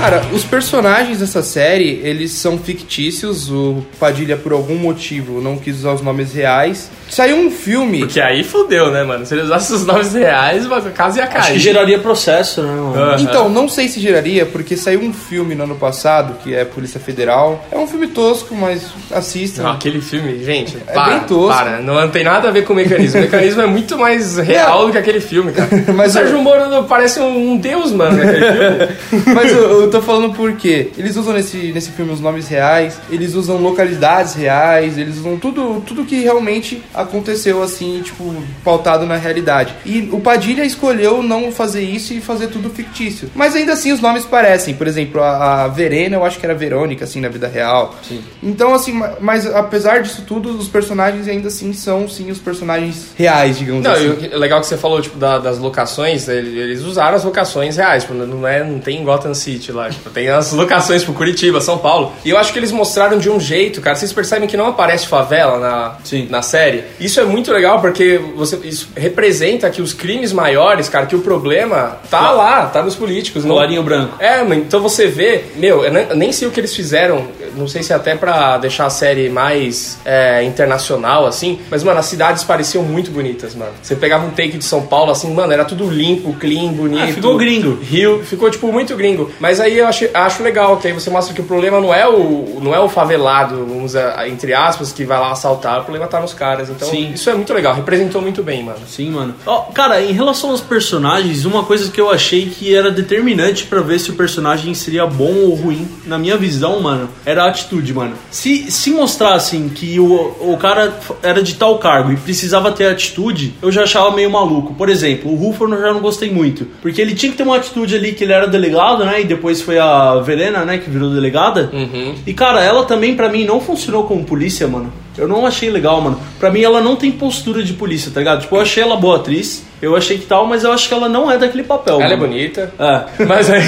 [0.03, 3.49] Cara, os personagens dessa série, eles são fictícios.
[3.49, 6.89] O Padilha, por algum motivo, não quis usar os nomes reais.
[7.09, 7.99] Saiu um filme.
[7.99, 9.25] Porque aí fudeu, né, mano?
[9.25, 11.41] Se ele usasse os nomes reais, a casa ia cair.
[11.41, 12.93] Acho que geraria processo, né, mano?
[13.01, 13.15] Ah.
[13.19, 16.99] Então, não sei se geraria, porque saiu um filme no ano passado, que é Polícia
[16.99, 17.65] Federal.
[17.71, 18.81] É um filme tosco, mas
[19.11, 19.63] assistam.
[19.63, 21.47] Não, aquele filme, gente, É para, bem tosco.
[21.57, 23.19] para, não tem nada a ver com o mecanismo.
[23.19, 24.85] O mecanismo é muito mais real Não.
[24.87, 25.69] do que aquele filme, cara.
[25.95, 29.23] Mas o Sérgio eu- Moro parece um, um deus, mano, naquele filme.
[29.35, 30.89] Mas eu tô falando por quê?
[30.97, 35.81] Eles usam nesse, nesse filme os nomes reais, eles usam localidades reais, eles usam tudo,
[35.85, 39.73] tudo que realmente aconteceu assim, tipo, pautado na realidade.
[39.85, 43.29] E o Padilha escolheu não fazer isso e fazer tudo fictício.
[43.35, 44.73] Mas ainda assim os nomes parecem.
[44.73, 47.95] Por exemplo, a, a Verena, eu acho que era Verônica, assim, na vida real.
[48.07, 48.21] Sim.
[48.41, 53.11] Então, assim, ma- mas apesar disso tudo, os personagens ainda assim são, sim, os personagens
[53.15, 54.29] reais, digamos Não, assim.
[54.31, 57.77] e o legal que você falou, tipo, da- das locações, ele- eles usaram as locações
[57.77, 61.59] reais, tipo, não, é, não tem Gotham City lá, tipo, tem as locações, tipo, Curitiba,
[61.61, 62.13] São Paulo.
[62.25, 65.07] E eu acho que eles mostraram de um jeito, cara, vocês percebem que não aparece
[65.07, 66.27] favela na, Sim.
[66.29, 66.83] na série?
[66.99, 71.21] Isso é muito legal, porque você, isso representa que os crimes maiores, cara, que o
[71.21, 73.43] problema tá lá, tá nos políticos.
[73.45, 74.15] não- Colarinho branco.
[74.19, 77.83] É, mas então você vê, meu, eu nem sei o que eles fizeram, não sei
[77.83, 82.43] se é até pra deixar a série mais é, internacional, assim, mas, mano, as cidades
[82.43, 83.71] pareciam muito bonitas, mano.
[83.81, 87.03] Você pegava um take de São Paulo, assim, mano, era tudo limpo, clean, bonito.
[87.03, 87.79] Ah, ficou gringo.
[87.81, 89.31] Rio, ficou, tipo, muito gringo.
[89.39, 92.07] Mas aí eu acho, acho legal, que aí você mostra que o problema não é
[92.07, 96.07] o, não é o favelado, vamos dizer, entre aspas, que vai lá assaltar, o problema
[96.07, 96.69] tá nos caras.
[96.69, 97.11] Então, Sim.
[97.13, 98.79] isso é muito legal, representou muito bem, mano.
[98.87, 99.35] Sim, mano.
[99.45, 103.81] Ó, cara, em relação aos personagens, uma coisa que eu achei que era determinante pra
[103.81, 107.93] ver se o personagem seria bom ou ruim, na minha visão, mano, era a atitude,
[107.93, 108.15] mano.
[108.31, 113.53] Se, se mostrassem que o, o cara era de tal cargo e precisava ter atitude,
[113.61, 114.73] eu já achava meio maluco.
[114.73, 117.57] Por exemplo, o Rufo eu já não gostei muito, porque ele tinha que ter uma
[117.57, 119.21] atitude ali que ele era delegado, né?
[119.21, 121.69] E depois foi a Verena, né, que virou delegada.
[121.73, 122.15] Uhum.
[122.25, 124.91] E cara, ela também pra mim não funcionou como polícia, mano.
[125.17, 126.19] Eu não achei legal, mano.
[126.39, 128.41] Pra mim ela não tem postura de polícia, tá ligado?
[128.41, 131.09] Tipo, eu achei ela boa atriz, eu achei que tal, mas eu acho que ela
[131.09, 131.95] não é daquele papel.
[131.95, 132.29] Ela é mano.
[132.29, 132.71] bonita.
[132.79, 133.23] É.
[133.25, 133.61] Mas aí.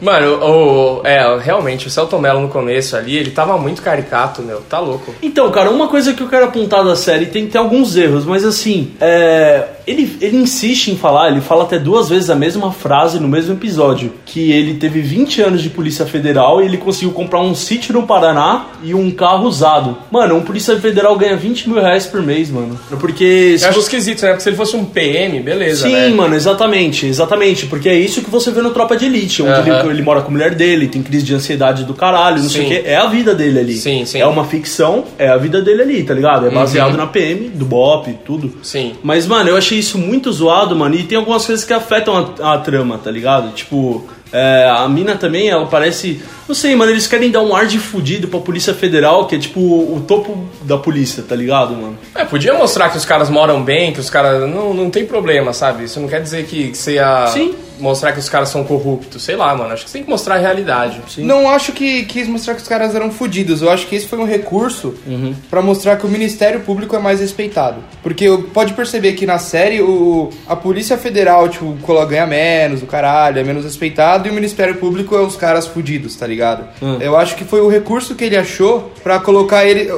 [0.00, 4.60] Mano, o, é, realmente, o Celton Mello no começo ali, ele tava muito caricato, meu.
[4.62, 5.14] Tá louco.
[5.22, 8.24] Então, cara, uma coisa que eu quero apontar da série tem que ter alguns erros,
[8.24, 12.72] mas assim, é, ele, ele insiste em falar, ele fala até duas vezes a mesma
[12.72, 17.12] frase no mesmo episódio, que ele teve 20 anos de polícia federal e ele conseguiu
[17.12, 19.96] comprar um sítio no Paraná e um carro usado.
[20.10, 22.78] Mano, um polícia federal ganha 20 mil reais por mês, mano.
[22.98, 24.28] Porque Eu acho esquisito, né?
[24.30, 26.08] Porque se ele fosse um PM, beleza, Sim, né?
[26.08, 27.66] mano, exatamente, exatamente.
[27.66, 30.28] Porque é isso que você vê no Tropa de Elite, onde ele, ele mora com
[30.28, 32.70] a mulher dele, tem crise de ansiedade do caralho, não sei o Sim.
[32.70, 32.82] quê.
[32.86, 33.76] É a vida dele ali.
[33.76, 34.20] Sim, sim.
[34.20, 36.46] É uma ficção, é a vida dele ali, tá ligado?
[36.46, 38.52] É baseado na PM, do BOP, tudo.
[38.62, 38.92] Sim.
[39.02, 42.54] Mas, mano, eu achei isso muito zoado, mano, e tem algumas coisas que afetam a,
[42.54, 43.52] a trama, tá ligado?
[43.54, 46.22] Tipo, é, a mina também, ela parece.
[46.48, 49.38] Não sei, mano, eles querem dar um ar de fudido pra Polícia Federal, que é
[49.38, 51.98] tipo o topo da polícia, tá ligado, mano?
[52.14, 54.48] É, podia mostrar que os caras moram bem, que os caras.
[54.48, 55.84] Não, não tem problema, sabe?
[55.84, 57.54] Isso não quer dizer que, que ia Sim.
[57.80, 59.22] Mostrar que os caras são corruptos.
[59.22, 59.72] Sei lá, mano.
[59.72, 61.00] Acho que você tem que mostrar a realidade.
[61.18, 63.62] Não acho que quis mostrar que os caras eram fodidos.
[63.62, 65.34] Eu acho que esse foi um recurso Uhum.
[65.50, 67.76] pra mostrar que o Ministério Público é mais respeitado.
[68.02, 71.76] Porque pode perceber que na série o, a Polícia Federal, tipo,
[72.08, 76.16] ganha menos, o caralho, é menos respeitado, e o Ministério Público é os caras fudidos,
[76.16, 76.64] tá ligado?
[76.82, 76.98] Hum.
[77.00, 79.88] Eu acho que foi o recurso que ele achou pra colocar ele.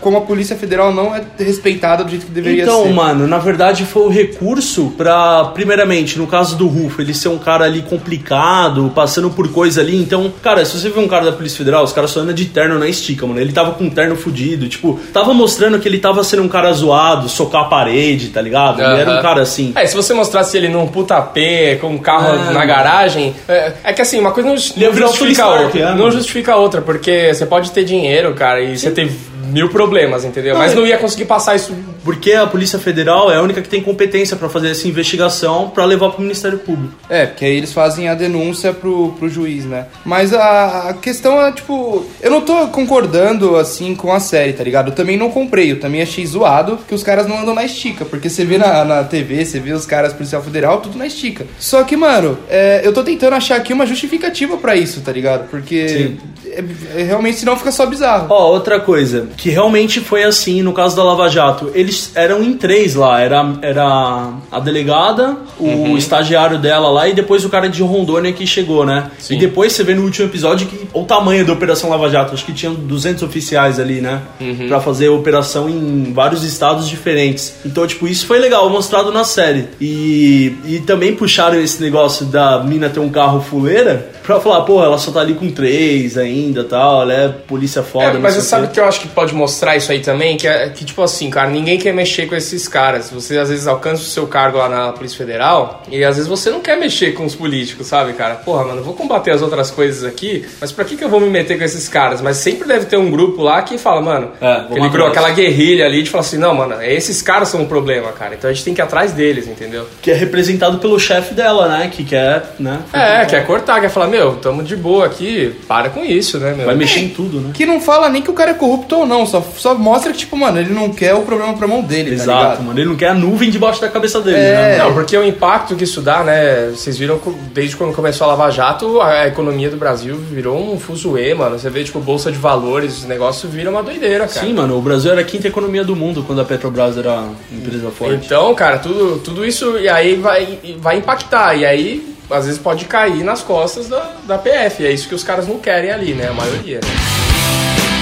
[0.00, 2.92] Como a Polícia Federal não é respeitada do jeito que deveria Então, ser.
[2.92, 7.38] mano, na verdade foi o recurso pra, primeiramente, no caso do Rufo, ele ser um
[7.38, 9.96] cara ali complicado, passando por coisa ali.
[9.96, 12.46] Então, cara, se você vê um cara da Polícia Federal, os caras só andam de
[12.46, 13.40] terno na estica, mano.
[13.40, 16.72] Ele tava com um terno fudido, tipo, tava mostrando que ele tava sendo um cara
[16.72, 18.80] zoado, socar a parede, tá ligado?
[18.80, 19.72] Ele era um cara assim.
[19.74, 22.52] É, se você mostrasse ele num puta P, com um carro Ah.
[22.52, 23.34] na garagem.
[23.48, 25.62] É, é que assim, uma coisa não, não o justifica a outra.
[25.66, 26.10] Stark, é, não mano.
[26.12, 29.10] justifica a outra, porque você pode ter dinheiro, cara, e você ter
[29.48, 30.56] mil problemas, entendeu?
[30.56, 31.74] Mas não ia conseguir passar isso.
[32.04, 35.84] Porque a Polícia Federal é a única que tem competência pra fazer essa investigação pra
[35.84, 36.94] levar pro Ministério Público.
[37.08, 39.86] É, porque aí eles fazem a denúncia pro, pro juiz, né?
[40.04, 44.64] Mas a, a questão é, tipo, eu não tô concordando, assim, com a série, tá
[44.64, 44.88] ligado?
[44.88, 48.04] Eu também não comprei, eu também achei zoado que os caras não andam na estica,
[48.04, 51.46] porque você vê na, na TV, você vê os caras policial federal, tudo na estica.
[51.58, 55.48] Só que, mano, é, eu tô tentando achar aqui uma justificativa pra isso, tá ligado?
[55.50, 56.12] Porque
[56.46, 56.64] é-
[56.96, 58.26] é- realmente senão fica só bizarro.
[58.30, 61.70] Ó, outra coisa, que realmente foi assim no caso da Lava Jato.
[61.72, 63.20] Eles eram em três lá.
[63.20, 68.44] Era, era a delegada, o estagiário dela lá e depois o cara de Rondônia que
[68.44, 69.12] chegou, né?
[69.16, 69.36] Sim.
[69.36, 72.34] E depois você vê no último episódio que o tamanho da Operação Lava Jato.
[72.34, 74.22] Acho que tinham 200 oficiais ali, né?
[74.66, 77.54] Pra fazer a operação em vários estados diferentes.
[77.64, 79.68] Então, tipo, isso foi legal, mostrado na série.
[79.80, 84.84] E, e também puxaram esse negócio da mina ter um carro fuleira pra falar, pô,
[84.84, 88.18] ela só tá ali com três ainda tal, ela é polícia foda.
[88.18, 88.74] É, mas você o sabe quê.
[88.74, 90.36] que eu acho que pode mostrar isso aí também?
[90.36, 93.10] Que é que, tipo assim, cara, ninguém quer mexer com esses caras.
[93.10, 96.50] Você às vezes alcança o seu cargo lá na Polícia Federal e às vezes você
[96.50, 98.34] não quer mexer com os políticos, sabe, cara?
[98.34, 101.20] Porra, mano, eu vou combater as outras coisas aqui, mas pra que, que eu vou
[101.20, 102.20] me meter com esses caras?
[102.20, 105.86] Mas sempre deve ter um grupo lá que fala, mano, É, aquele grupo, aquela guerrilha
[105.86, 108.34] ali de falar assim, não, mano, esses caras são um problema, cara.
[108.34, 109.86] Então a gente tem que ir atrás deles, entendeu?
[110.02, 111.88] Que é representado pelo chefe dela, né?
[111.90, 112.80] Que quer, né?
[112.92, 116.66] É, quer cortar, quer falar, meu, tamo de boa aqui, para com isso, né, meu?
[116.66, 117.50] Vai mexer em tudo, né?
[117.54, 120.18] Que não fala nem que o cara é corrupto ou não, só, só mostra que,
[120.18, 122.62] tipo, mano, ele não quer o problema pra mão dele, tá Exato, ligado?
[122.64, 122.78] mano.
[122.78, 124.52] Ele não quer a nuvem debaixo da cabeça dele, É.
[124.52, 124.78] né?
[124.78, 126.70] Não, porque o impacto que isso dá, né?
[126.74, 127.20] Vocês viram
[127.54, 131.58] desde quando começou a Lava Jato, a economia do Brasil virou um fuzuê, mano.
[131.58, 134.46] Você vê, tipo, bolsa de valores, o negócio vira uma doideira, cara.
[134.46, 134.76] Sim, mano.
[134.76, 138.26] O Brasil era a quinta economia do mundo quando a Petrobras era empresa forte.
[138.26, 141.54] Então, cara, tudo, tudo isso e aí vai, vai impactar.
[141.56, 144.86] E aí, às vezes, pode cair nas costas da, da PF.
[144.86, 146.28] É isso que os caras não querem ali, né?
[146.28, 146.88] A maioria, né?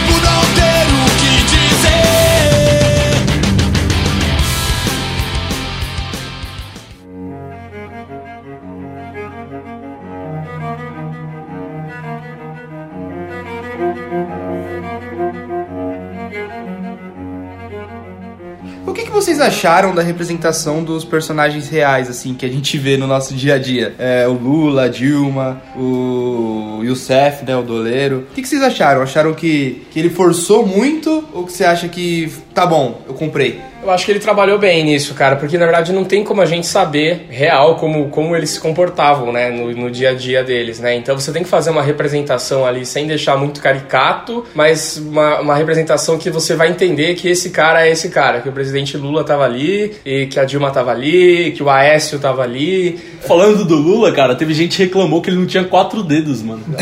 [0.07, 2.66] Por não ter o que dizer.
[18.97, 23.07] Que, que vocês acharam da representação dos personagens reais, assim, que a gente vê no
[23.07, 23.95] nosso dia a dia?
[23.99, 28.27] É, o Lula, a Dilma, o Youssef, né, o doleiro.
[28.31, 29.03] O que, que vocês acharam?
[29.03, 33.61] Acharam que, que ele forçou muito ou que você acha que, tá bom, eu comprei?
[33.87, 36.45] Eu acho que ele trabalhou bem nisso, cara, porque na verdade não tem como a
[36.45, 40.81] gente saber real como, como eles se comportavam, né, no, no dia a dia deles,
[40.81, 40.97] né?
[40.97, 45.55] Então você tem que fazer uma representação ali sem deixar muito caricato, mas uma, uma
[45.55, 49.23] representação que você vai entender que esse cara é esse cara, que o presidente Lula
[49.23, 52.99] tava ali, e que a Dilma tava ali, que o Aécio tava ali.
[53.21, 56.65] Falando do Lula, cara, teve gente que reclamou que ele não tinha quatro dedos, mano.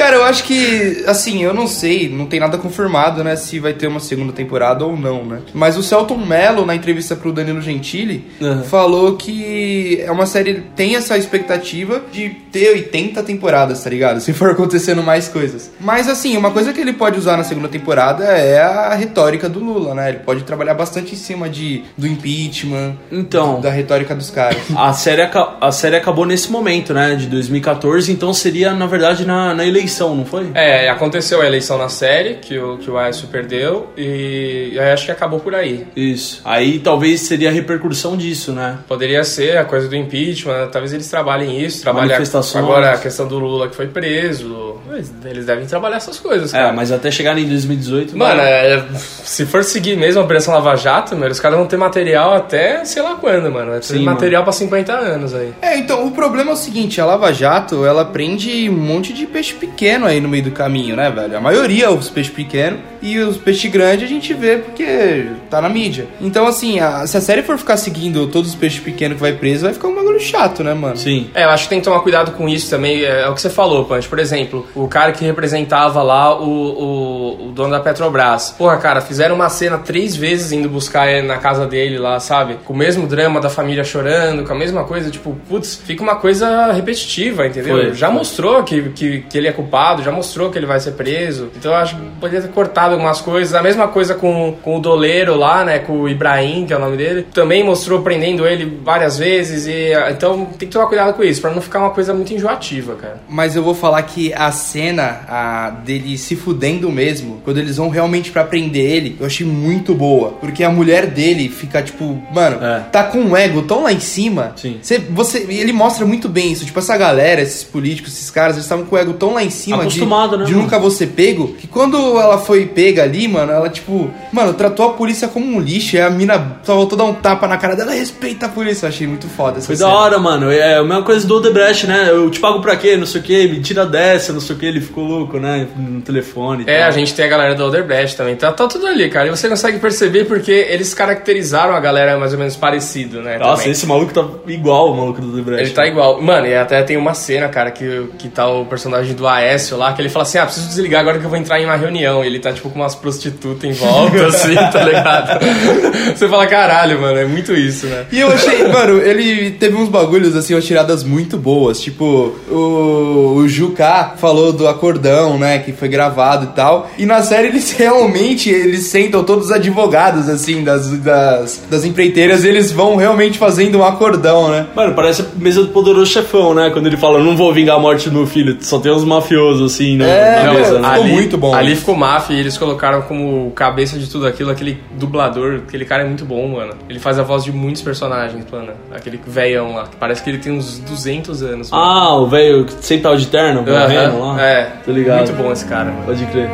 [0.00, 3.72] Cara, eu acho que, assim, eu não sei, não tem nada confirmado, né, se vai
[3.72, 5.40] ter uma segunda temporada ou não, né?
[5.52, 8.62] Mas o Celton Mello, na entrevista pro Danilo Gentili, Uhum.
[8.62, 14.20] falou que é uma série, tem essa expectativa de ter 80 temporadas, tá ligado?
[14.20, 15.70] Se for acontecendo mais coisas.
[15.80, 19.58] Mas, assim, uma coisa que ele pode usar na segunda temporada é a retórica do
[19.58, 20.10] Lula, né?
[20.10, 24.58] Ele pode trabalhar bastante em cima de, do impeachment, Então, da retórica dos caras.
[24.76, 25.22] a série,
[25.60, 27.14] a série acabou nesse momento, né?
[27.16, 30.50] De 2014, então seria, na verdade, na na, na eleição, não foi?
[30.54, 35.06] É, aconteceu a eleição na série, que o, que o Aécio perdeu, e aí acho
[35.06, 35.86] que acabou por aí.
[35.96, 36.40] Isso.
[36.44, 38.78] Aí talvez seria a repercussão disso, né?
[38.86, 42.64] Poderia ser a coisa do impeachment, talvez eles trabalhem isso, Manifestações.
[42.64, 44.78] agora a questão do Lula que foi preso.
[45.24, 46.72] Eles devem trabalhar essas coisas, É, cara.
[46.72, 48.16] mas até chegar em 2018.
[48.16, 51.76] Mano, é, se for seguir mesmo a Operação Lava Jato, meu, os caras vão ter
[51.76, 53.70] material até sei lá quando, mano.
[53.70, 55.52] Vai ter Sim, material pra 50 anos aí.
[55.62, 59.26] É, então, o problema é o seguinte, a Lava Jato, ela prende um monte de
[59.26, 61.36] peixe pequeno aí no meio do caminho, né, velho?
[61.36, 65.60] A maioria é os peixes pequenos e os peixes grandes a gente vê porque tá
[65.60, 66.06] na mídia.
[66.20, 69.32] Então, assim, a- se a série for ficar seguindo todos os peixes pequenos que vai
[69.32, 70.96] preso, vai ficar um bagulho chato, né, mano?
[70.96, 71.30] Sim.
[71.34, 73.02] É, eu acho que tem que tomar cuidado com isso também.
[73.04, 74.08] É, é o que você falou, Punch.
[74.08, 78.54] Por exemplo, o cara que representava lá o, o, o dono da Petrobras.
[78.56, 82.56] Porra, cara, fizeram uma cena três vezes indo buscar ele na casa dele lá, sabe?
[82.64, 85.10] Com o mesmo drama da família chorando, com a mesma coisa.
[85.10, 87.76] Tipo, putz, fica uma coisa repetitiva, entendeu?
[87.76, 90.92] Foi, já mostrou que, que, que ele é culpado, já mostrou que ele vai ser
[90.92, 91.50] preso.
[91.56, 93.54] Então eu acho que poderia ter cortado algumas coisas.
[93.54, 95.80] A mesma coisa com, com o doleiro lá, né?
[95.80, 97.26] Com o Ibrahim, que é o nome dele.
[97.34, 99.66] Também mostrou prendendo ele várias vezes.
[99.66, 102.32] e ah, Então tem que tomar cuidado com isso, pra não ficar uma coisa muito
[102.32, 103.20] enjoativa, cara.
[103.28, 107.88] Mas eu vou falar que a cena a, dele se fudendo mesmo, quando eles vão
[107.88, 110.30] realmente pra prender ele, eu achei muito boa.
[110.40, 112.80] Porque a mulher dele fica, tipo, mano, É.
[112.92, 114.52] tá com um ego tão lá em cima.
[114.56, 114.78] Sim.
[114.80, 116.64] Você, você, ele mostra muito bem isso.
[116.64, 119.50] Tipo, essa galera, esses políticos, esses caras, eles estavam com o ego tão lá em
[119.50, 120.64] cima de, Acostumado, né, de mano?
[120.64, 124.92] nunca ser pego, que quando ela foi pega ali, mano, ela, tipo, mano, tratou a
[124.92, 125.96] polícia como um lixo.
[125.96, 128.86] E a mina só voltou a dar um tapa na cara dela, respeita a polícia.
[128.86, 129.88] Eu achei muito foda essa Foi cena.
[129.88, 130.50] da hora, mano.
[130.50, 132.08] É a mesma coisa do Odebrecht, né?
[132.10, 132.96] Eu te pago pra quê?
[132.96, 134.66] Não sei o quê, me tira dessa, não sei o quê.
[134.66, 135.66] Ele ficou louco, né?
[135.76, 136.64] No telefone.
[136.66, 136.88] É, tal.
[136.88, 138.36] a gente tem a galera do Odebrecht também.
[138.36, 139.26] Tá, tá tudo ali, cara.
[139.28, 143.38] E você consegue perceber porque eles caracterizaram a galera mais ou menos parecido, né?
[143.38, 143.72] Nossa, também.
[143.72, 145.62] esse maluco tá igual o maluco do Odebrecht.
[145.64, 146.20] Ele tá igual.
[146.20, 149.92] Mano, e até tem uma cena, cara, que, que tá o personagem do Aécio lá,
[149.92, 152.22] que ele fala assim: ah, preciso desligar agora que eu vou entrar em uma reunião.
[152.24, 155.40] E ele tá, tipo, com umas prostitutas em volta, assim, tá ligado?
[156.16, 158.06] Você fala, caralho, mano, é muito isso, né?
[158.10, 161.80] E eu achei, mano, ele teve uns bagulhos assim, umas tiradas muito boas.
[161.80, 165.58] Tipo, o, o Juká falou do acordão, né?
[165.58, 166.90] Que foi gravado e tal.
[166.98, 172.44] E na série eles realmente eles sentam todos os advogados, assim, das, das, das empreiteiras,
[172.44, 174.66] e eles vão realmente fazendo um acordão, né?
[174.74, 176.70] Mano, parece a mesa do poderoso chefão, né?
[176.70, 179.72] Quando ele fala, não vou vingar a morte do meu filho, só tem uns mafiosos
[179.72, 180.88] assim na, É, na mesa, né?
[180.90, 181.54] ficou muito bom.
[181.54, 185.60] Ali ficou máfia e eles colocaram como cabeça de tudo aquilo aquele dublador.
[185.68, 186.74] Aquele cara é muito bom, mano.
[186.88, 188.72] Ele faz a voz de muitos personagens, mano.
[188.92, 189.84] Aquele velhão lá.
[189.86, 191.70] que Parece que ele tem uns 200 anos.
[191.70, 191.82] mano.
[191.84, 194.42] Ah, o velho sempre tava de terno, morrendo Aham, lá.
[194.42, 195.18] É, Tô ligado.
[195.18, 195.90] muito bom esse cara.
[195.92, 196.04] mano.
[196.06, 196.48] Pode crer.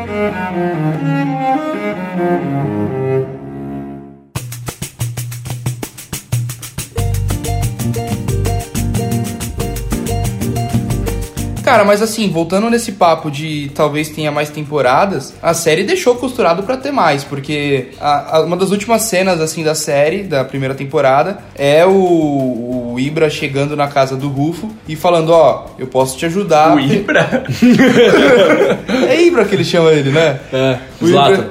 [11.67, 16.63] Cara, mas assim, voltando nesse papo de talvez tenha mais temporadas, a série deixou costurado
[16.63, 20.75] pra ter mais, porque a- a- uma das últimas cenas assim da série, da primeira
[20.75, 26.17] temporada, é o, o Ibra chegando na casa do Rufo e falando, ó, eu posso
[26.17, 26.75] te ajudar.
[26.77, 27.45] O Ibra?
[29.09, 30.39] É Ibra que ele chama ele, né?
[30.53, 31.49] É, O Zlatan.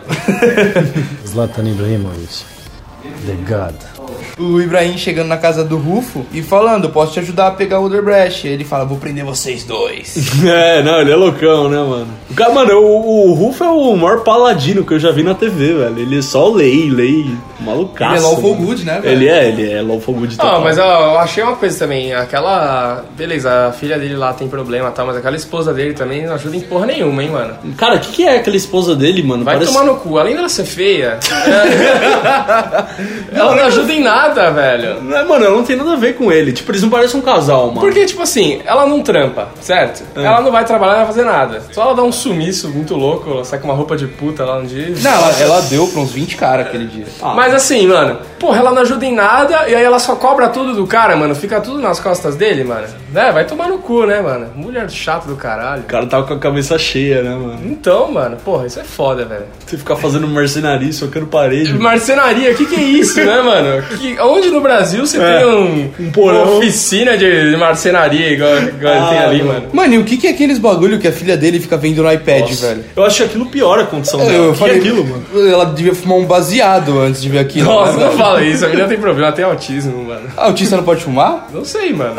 [1.27, 2.43] Zlatan Ibrahimovic,
[3.25, 3.75] the God.
[4.37, 7.85] O Ibrahim chegando na casa do Rufo e falando, posso te ajudar a pegar o
[7.85, 8.45] Odebrecht.
[8.47, 10.15] Ele fala, vou prender vocês dois.
[10.45, 12.07] É, não, ele é loucão, né, mano?
[12.29, 15.33] O cara, mano, o, o Rufo é o maior paladino que eu já vi na
[15.33, 15.99] TV, velho.
[15.99, 17.25] Ele só lei, lei,
[17.61, 18.15] malucaço.
[18.15, 18.65] Ele é lawful mano.
[18.67, 19.13] good, né, velho?
[19.15, 20.61] Ele é, ele é lawful good Ah, total.
[20.61, 22.13] mas ó, eu achei uma coisa também.
[22.13, 23.03] Aquela.
[23.17, 26.33] Beleza, a filha dele lá tem problema e tal, mas aquela esposa dele também não
[26.35, 27.55] ajuda em porra nenhuma, hein, mano.
[27.77, 29.43] Cara, o que, que é aquela esposa dele, mano?
[29.43, 30.17] Vai tomar no cu.
[30.19, 31.19] Além dela ser feia,
[33.33, 35.01] ela não ajuda em nada, velho.
[35.01, 36.51] Não, é, mano, ela não tem nada a ver com ele.
[36.51, 37.81] Tipo, eles não parecem um casal, mano.
[37.81, 40.03] Porque, tipo assim, ela não trampa, certo?
[40.15, 41.61] Ela não vai trabalhar, não vai fazer nada.
[41.71, 44.57] Só ela dá um sumiço muito louco, ela sai com uma roupa de puta lá
[44.57, 44.93] um dia.
[45.01, 47.05] Não, ela, ela deu pra uns 20 caras aquele dia.
[47.35, 50.73] Mas assim, mano, porra, ela não ajuda em nada e aí ela só cobra tudo
[50.73, 51.35] do cara, mano.
[51.35, 52.87] Fica tudo nas costas dele, mano.
[53.11, 53.31] Né?
[53.31, 54.47] Vai tomar no cu, né, mano?
[54.55, 55.81] Mulher chata do caralho.
[55.83, 57.59] O cara tava com a cabeça cheia, né, mano?
[57.65, 59.45] Então, mano, porra, isso é foda, velho.
[59.65, 61.73] Você ficar fazendo marcenaria, socando parede.
[61.73, 63.83] Marcenaria, o que, que é isso, né, mano?
[63.97, 66.43] Que, onde no Brasil você É, tem um, um porão.
[66.43, 69.67] uma oficina de, de marcenaria igual, igual ele tem Ah, ali, mano.
[69.73, 69.93] mano?
[69.93, 72.41] E o que, que é aqueles bagulho que a filha dele fica vendo no iPad,
[72.41, 72.67] Nossa.
[72.67, 72.83] velho?
[72.95, 74.31] Eu acho aquilo pior a condição dela.
[74.33, 75.25] Eu O que falei, é aquilo, mano?
[75.49, 77.65] Ela devia fumar um baseado antes de ver aquilo.
[77.71, 78.25] Nossa, né, não velho?
[78.35, 80.29] Fala isso, a menina tem problema, ela tem autismo, mano.
[80.35, 81.47] Autista não pode fumar?
[81.53, 82.15] Não sei, mano.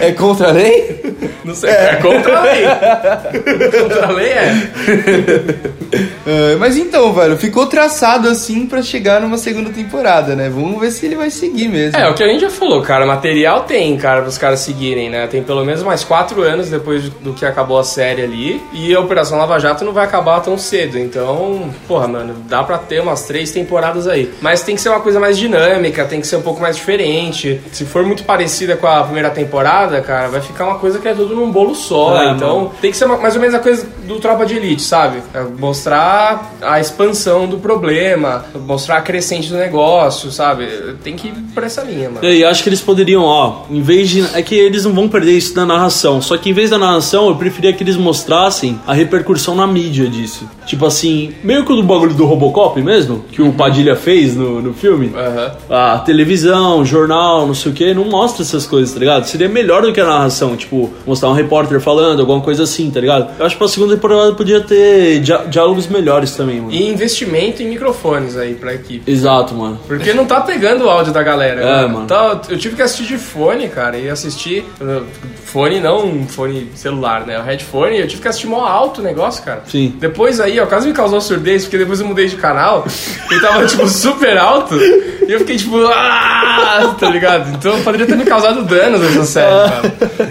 [0.00, 1.14] É contra a lei?
[1.44, 1.70] Não sei.
[1.70, 2.64] É contra a lei.
[3.82, 4.54] contra a lei é.
[6.26, 10.48] Ah, mas então, velho, ficou traçado assim pra chegar numa segunda temporada, né?
[10.48, 11.98] Vamos ver se ele vai seguir mesmo.
[11.98, 15.26] É, o que a gente já falou, cara, material tem, cara, pros caras seguirem, né?
[15.26, 18.60] Tem pelo menos mais quatro anos depois do que acabou a série ali.
[18.72, 20.98] E a Operação Lava Jato não vai acabar tão cedo.
[20.98, 24.32] Então, porra, mano, dá pra ter umas três temporadas aí.
[24.40, 27.60] Mas tem que ser uma coisa mais dinâmica, tem que ser um pouco mais diferente.
[27.72, 31.14] Se for muito parecida com a primeira temporada, cara, vai ficar uma coisa que é
[31.14, 32.20] tudo num bolo só.
[32.22, 32.72] É, então, mano.
[32.80, 35.22] tem que ser uma- mais ou menos a coisa do Tropa de Elite, sabe?
[35.34, 35.89] É mostrar
[36.62, 40.66] a expansão do problema, mostrar a crescente do negócio, sabe?
[41.02, 42.24] Tem que ir por essa linha, mano.
[42.24, 44.20] E aí, acho que eles poderiam, ó, em vez de.
[44.34, 46.20] É que eles não vão perder isso da narração.
[46.22, 50.08] Só que em vez da narração, eu preferia que eles mostrassem a repercussão na mídia
[50.08, 50.48] disso.
[50.66, 54.60] Tipo assim, meio que o do bagulho do Robocop mesmo, que o Padilha fez no,
[54.62, 55.12] no filme.
[55.14, 55.52] Aham.
[55.68, 59.24] A televisão, jornal, não sei o que, não mostra essas coisas, tá ligado?
[59.26, 63.00] Seria melhor do que a narração, tipo, mostrar um repórter falando, alguma coisa assim, tá
[63.00, 63.30] ligado?
[63.38, 65.44] Eu acho que pra segunda temporada podia ter dia-
[65.80, 66.72] diálogos melhores também, mano.
[66.72, 69.10] E investimento em microfones aí pra equipe.
[69.10, 69.78] Exato, mano.
[69.86, 71.60] Porque não tá pegando o áudio da galera.
[71.62, 72.06] É, mano.
[72.06, 74.64] Tá- eu tive que assistir de fone, cara, e assistir.
[74.80, 75.04] uh,
[75.44, 77.36] Fone não um fone celular, né?
[77.36, 79.62] O headphone, eu tive que assistir mó alto o negócio, cara.
[79.66, 79.96] Sim.
[79.98, 82.86] Depois aí, ó, quase me causou surdez, porque depois eu mudei de canal
[83.32, 84.76] e tava, tipo, super alto.
[84.76, 87.50] E eu fiquei, tipo, ah, tá ligado?
[87.56, 90.30] Então poderia ter me causado danos essa série, cara.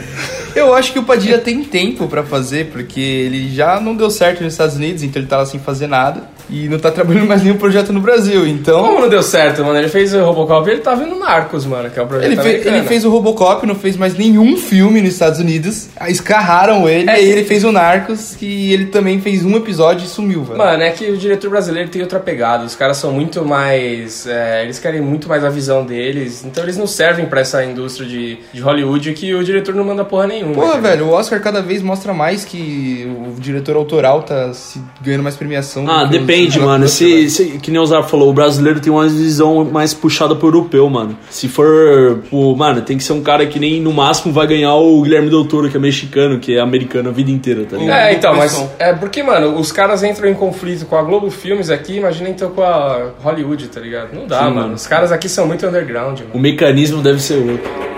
[0.56, 4.44] Eu acho que o Padilha tem tempo pra fazer, porque ele já não deu certo
[4.44, 6.24] nos Estados Unidos, então ele tá lá sem fazer nada.
[6.50, 8.82] E não tá trabalhando mais nenhum projeto no Brasil, então.
[8.84, 9.78] Como não deu certo, mano?
[9.78, 12.36] Ele fez o Robocop e ele tá vendo Narcos, mano, que é o projeto Ele,
[12.36, 12.78] fe- americano.
[12.78, 15.90] ele fez o Robocop, não fez mais nenhum filme nos Estados Unidos.
[16.08, 17.14] Escarraram ele, É.
[17.14, 20.58] e aí ele fez o Narcos, que ele também fez um episódio e sumiu, velho.
[20.58, 22.66] Mano, é que o diretor brasileiro tem outra pegada.
[22.66, 24.26] Os caras são muito mais.
[24.28, 26.44] é, eles querem muito mais a visão deles.
[26.44, 30.04] Então eles não servem pra essa indústria de, de Hollywood que o diretor não manda
[30.04, 30.54] porra nenhuma.
[30.54, 30.90] Porra, entendeu?
[30.92, 33.08] velho, o Oscar cada vez mostra mais que
[33.38, 35.90] o diretor autoral tá se ganhando mais premiação.
[35.90, 36.88] Ah, do que os- depende, mano.
[36.88, 40.48] Se, se- que nem o Zara falou, o brasileiro tem uma visão mais puxada pro
[40.48, 41.18] europeu, mano.
[41.30, 44.74] Se for, pô, mano, tem que ser um cara que nem no máximo vai ganhar
[44.76, 47.98] o Guilherme Del Toro, que é mexicano, que é americano a vida inteira, tá ligado?
[47.98, 48.66] É, então, mas.
[48.80, 52.50] É porque, mano, os caras entram em conflito com a Globo Filmes aqui, imagina então
[52.52, 54.14] com a Hollywood, tá ligado?
[54.14, 54.56] Não dá, Sim, mano.
[54.62, 54.74] mano.
[54.74, 56.32] Os caras aqui são muito underground, mano.
[56.34, 57.89] O mecanismo deve ser outro.